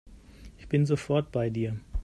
Ich 0.57 0.67
bin 0.67 0.87
sofort 0.87 1.31
bei 1.31 1.51
dir. 1.51 1.79